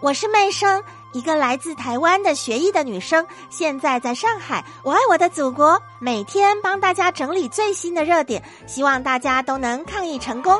[0.00, 4.64] 我是妹生，一个来自台湾的学艺的女生，现在在上海。
[4.84, 10.56] 我爱我的祖国，每天帮大家整理最新的热点，希望大家都能抗疫成功。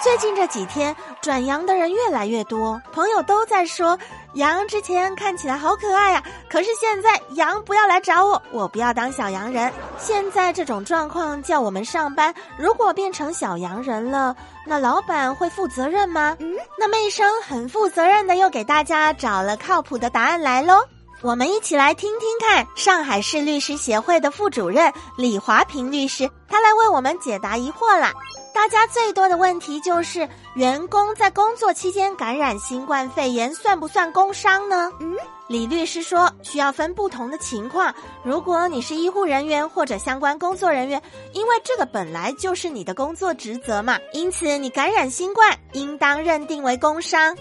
[0.00, 3.96] 最近这几天转阳的人越来越多，朋友都在说
[4.34, 9.72] 羊之前看起来好可爱呀，可是现在羊不要来找我，我不要当小羊人。
[9.98, 14.34] 现在这种状况叫我们上班，如果变成小羊人了，
[14.66, 16.36] 那老板会负责任吗？
[16.40, 20.82] 嗯，那妹生很负责任的又给大家找了靠谱的答案来喽。
[21.20, 28.12] 我们一起来听听看，上海市律师协会的副主任李华平律师，他来为我们解答疑惑啦。
[28.54, 34.90] 大家最多的问题就是，员工在工作期间感染新冠肺炎算不算工伤呢？
[35.00, 35.16] 嗯，
[35.48, 37.92] 李律师说，需要分不同的情况。
[38.22, 41.02] 如果你是医护人员或者相关工作人员，
[41.32, 47.36] 因为这个本来就是你的工作职责嘛，因此你感染新冠应当认定为工伤。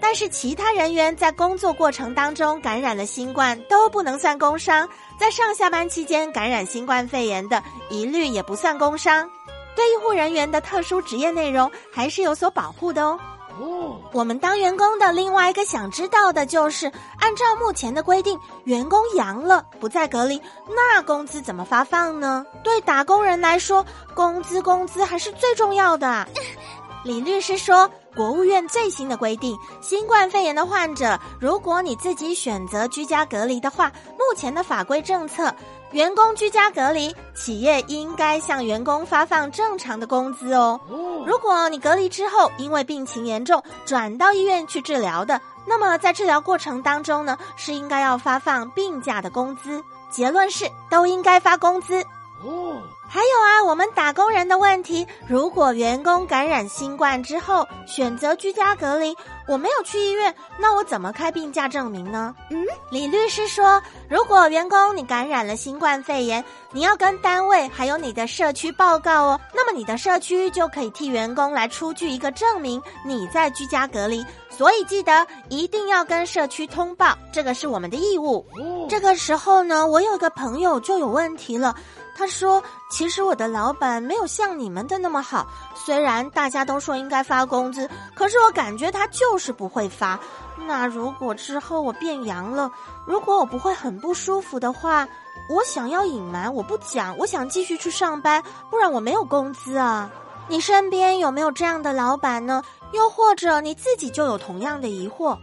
[0.00, 4.86] 但是其他人员在工作过程当中感染了新冠都不能算工伤，
[5.18, 9.30] 在上下班期间感染新冠肺炎的，一律也不算工伤。
[9.76, 13.20] 对医护人员的特殊职业内容还是有所保护的哦。
[13.58, 22.44] 哦，我们当员工的另外一个想知道的就是，按照目前的规定，员工阳了不再隔离，那工资怎么发放呢？
[22.62, 26.26] 对打工人来说，工资工资还是最重要的。
[27.02, 35.54] 李律师说，国务院最新的规定，新冠肺炎的患者，如果你自己选择居家隔离的话，目前的法规政策。
[35.92, 40.80] 员工居家隔离，企业应该向员工发放正常的工资哦。
[41.26, 49.82] 如果你隔离之后因为病情严重转到医院去治疗的，那么在治疗过程当中呢，是应该要发放病假的工资。
[50.10, 52.04] 结论是都应该发工资。
[52.46, 59.16] 哦，还有啊，我们打工人的问题，如果员工感染新冠之后选择居家隔离，
[59.48, 62.32] 我没有去医院，那我怎么开病假证明呢？
[62.50, 78.46] 嗯，李律师说，如果员工你感染了新冠肺炎，你要跟单位还有你的社区报告哦，那么你的社区就可以替员工来出具一个证明你在居家隔离，所以记得一定要跟社区通报，这个是我们的义务。
[78.88, 81.74] 这个时候呢，我有个朋友就有问题了。
[82.16, 90.18] 他说：“其实我的老板没有像你们的那么好，虽然大家都说应该发工资，可是我感觉他就是不会发。
[90.66, 92.70] 那如果之后我变阳了，
[93.06, 95.06] 如果我不会很不舒服的话，
[95.50, 100.10] 我想要隐瞒，我不讲，我想继续去上班，不然我没有工资啊。
[100.48, 102.62] 你身边有没有这样的老板呢？
[102.92, 105.36] 又或者你自己就有同样的疑惑？”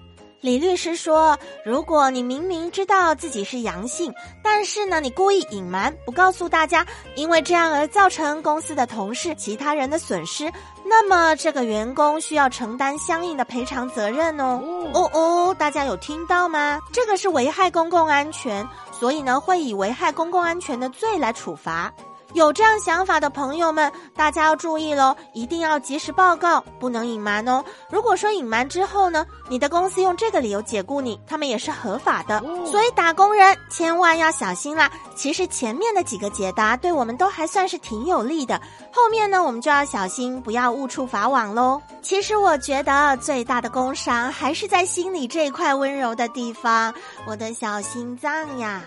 [0.44, 10.52] 李律师说：“如果你明明知道自己是阳性，但是呢，你故意隐瞒，不告诉大家，因为这样而造成公司的同事、其他人的损失，
[10.84, 14.62] 那么这个员工需要承担相应的赔偿责任哦。
[14.94, 16.78] 哦哦，大家有听到吗？
[16.92, 21.90] 这个是危害公共安全，所以呢，会以危害公共安全的罪来处罚。”
[22.34, 27.64] 有这样想法的朋友们，大家要注意喽，一定要及时报告，不能隐瞒哦。
[27.90, 32.40] 如果说隐瞒之后呢，你的公司用这个理由解雇你，他们也是合法的。
[32.66, 34.92] 所以打工人千万要小心啦。
[35.16, 38.60] 其实前面的几个解答对我们都还算是挺有利的，
[38.92, 41.80] 后面呢，我们就要小心，不要误触法网喽。
[42.02, 46.94] 其实我觉得最大的工伤还是在心里这块温柔的地方，
[47.28, 48.82] 我的小心脏呀。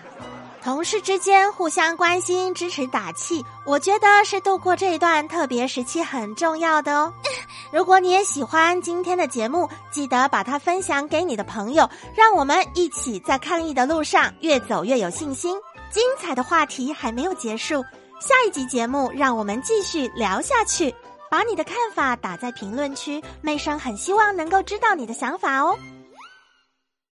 [0.63, 7.13] 同事之间互相关心、支持、打气，我觉得是度过这一段特别时期很重要的哦。
[7.71, 15.55] 如果你也喜欢今天的节目，记得把它分享给你的朋友，让我们一起在抗疫的路上越走越有信心。
[15.89, 17.81] 精彩的话题还没有结束，
[18.19, 20.93] 下一集节目让我们继续聊下去。
[21.29, 25.77] 把你的看法打在评论区，妹生很希望能够知道你的想法哦。